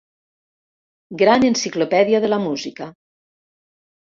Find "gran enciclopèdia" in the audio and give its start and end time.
1.21-2.23